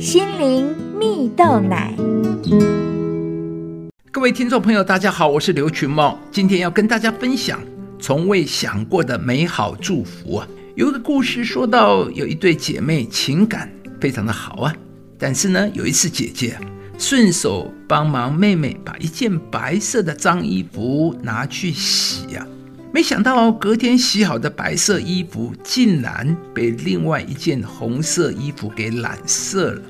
[0.00, 1.94] 心灵蜜豆奶。
[4.10, 7.60] 各位听众朋友，大家好，我是刘群茂，今天要跟大家分享
[7.98, 10.48] 从未想过的美好祝福啊。
[10.74, 14.74] 有个故事说到，有一对姐妹情感非常的好啊，
[15.18, 16.58] 但是呢，有一次姐姐
[16.96, 22.46] 顺手帮忙妹妹把一件白色的脏衣服拿去洗呀。
[22.92, 29.82] 没想到隔天洗好的白色衣服竟然被另外一件红色衣服给染色了。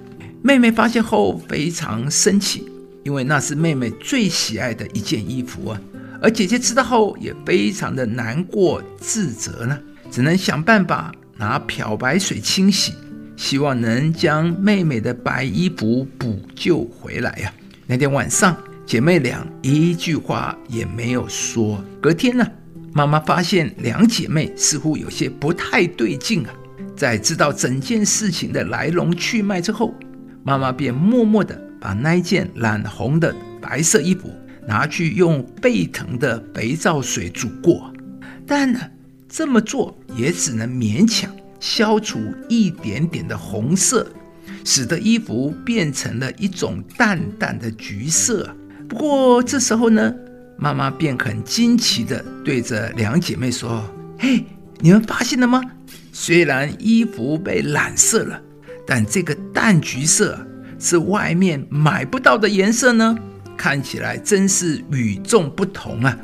[0.43, 2.67] 妹妹发现后非常生气，
[3.05, 5.81] 因为那是妹妹最喜爱的一件衣服啊。
[6.23, 9.79] 而姐姐知道后也非常的难过自责呢，
[10.11, 12.95] 只能想办法拿漂白水清洗，
[13.37, 17.53] 希望能将妹妹的白衣服补救回来呀。
[17.87, 21.83] 那天晚上，姐妹俩一句话也没有说。
[22.01, 22.47] 隔天呢？
[22.93, 26.53] 妈妈发现两姐妹似乎有些不太对劲啊，
[26.97, 29.95] 在知道整件事情的来龙去脉之后，
[30.43, 34.31] 妈妈便默默地把那件染红的白色衣服
[34.67, 37.93] 拿去用沸腾的肥皂水煮过，
[38.47, 38.81] 但呢，
[39.29, 44.07] 这么做也只能勉强消除一点点的红色，
[44.65, 48.55] 使得衣服变成了一种淡淡的橘色。
[48.89, 50.15] 不过这时候呢？
[50.57, 53.83] 妈妈便很惊奇地对着两姐妹说
[54.21, 54.45] ：“嘿，
[54.79, 55.63] 你们发现了吗？
[56.13, 58.43] 虽然衣服被染色了，
[58.91, 60.37] 但这个淡橘色
[60.77, 63.17] 是外面买不到的颜色呢，
[63.57, 66.19] 看起来真是与众不同啊！”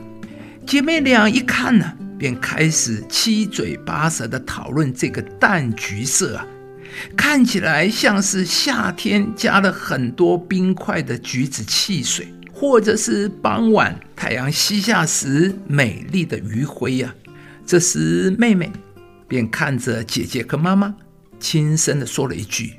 [0.67, 6.47] 姐妹俩一看呢，便开始七嘴八舌地讨论这个淡橘色啊，
[7.17, 12.27] 看起来像是夏天加了很多冰块的橘子汽水。
[12.59, 17.15] 或者是傍晚太阳西下时美丽的余晖呀。
[17.67, 18.73] 这时，妹妹
[19.29, 20.95] 便看着姐姐和妈妈，
[21.39, 22.75] 轻声地说了一句：“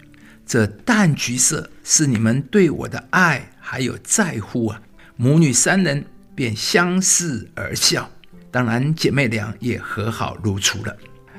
[0.45, 4.81] 这淡橘色是你们对我的爱还有在乎啊。”
[5.15, 6.05] 母女三人
[6.35, 8.09] 便相视而笑。
[8.51, 10.95] 当然，姐妹俩也和好如初了。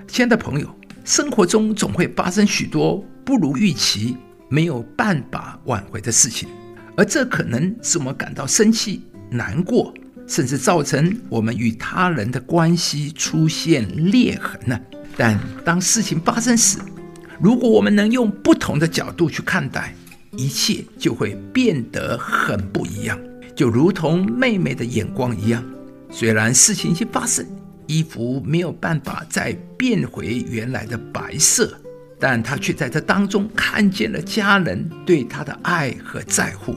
[0.07, 4.17] 亲爱的朋友，生活中总会发生许多不如预期、
[4.49, 6.49] 没有办法挽回的事情。
[6.97, 9.95] 而这可能使我们感到生气、难过，
[10.27, 14.79] 甚至造成我们与他人的关系出现裂痕呢。
[15.17, 16.79] 但当事情发生时，
[17.41, 19.95] 如果我们能用不同的角度去看待，
[20.33, 23.19] 一切就会变得很不一样。
[23.55, 25.65] 就如同妹妹的眼光一样，
[26.11, 27.47] 虽然事情已经发生，
[27.87, 31.79] 衣服没有办法再变回原来的白色。
[32.21, 36.75] 但他却在这当中看见了家人对他的爱和在乎，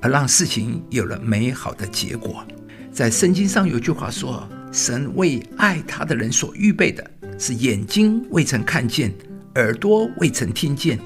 [0.00, 2.46] 而让事情有了美好的结果。
[2.92, 7.04] 在圣经上有句话说：“神为爱他的人所预备的，
[7.36, 9.12] 是眼睛未曾看见，
[9.54, 10.98] 耳朵未曾听见，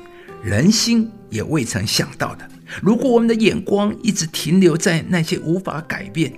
[0.43, 2.49] 人心也未曾想到的。”
[2.83, 6.33] 如果我们的眼光一直停留在那些无法改变，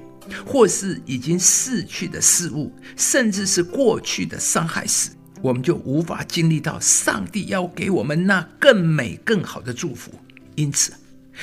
[0.46, 5.10] 或是已经逝去的事物，甚至是过去的伤害时，
[5.42, 10.12] 我们就无法经历到上帝要给我们那更美、更好的祝福。
[10.54, 10.92] 因此，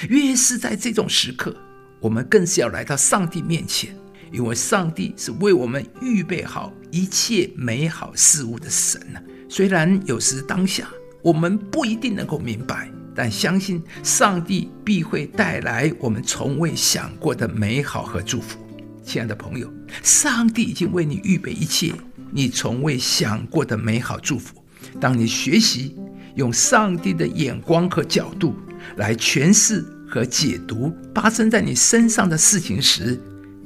[0.08, 1.54] 越是在这种时刻，
[2.00, 3.94] 我们更是要来到上帝面前，
[4.32, 9.20] 因为上帝是为我们预备好一切美好事物的神呢。
[9.50, 10.88] 虽然有时当下
[11.22, 18.60] 我们不一定能够明白，但相信上帝必会带来我们从未想过的美好和祝福。
[19.04, 19.72] 亲爱的朋友，
[20.04, 21.94] 上帝已经为你预备一切。
[22.30, 24.62] 你从未想过的美好祝福。
[25.00, 25.96] 当你学习
[26.36, 28.54] 用上帝的眼光和角度
[28.98, 33.18] 来诠释和解读发生在你身上的事情时，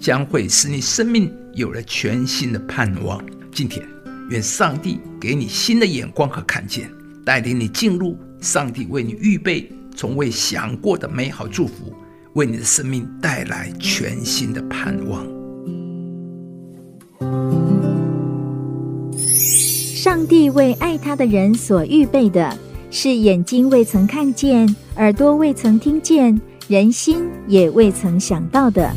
[0.01, 3.23] 将会使你生命有了全新的盼望。
[3.53, 3.85] 今天，
[4.31, 6.89] 愿上帝给你新的眼光和看见，
[7.23, 11.93] 带领你进入上帝为你预备从未想过的美好祝福，
[12.33, 15.23] 为你的生命带来全新的盼望。
[19.95, 22.57] 上帝为爱他的人所预备的，
[22.89, 28.91] 是眼睛未曾看见，耳朵未曾听见，人心也未曾想到的。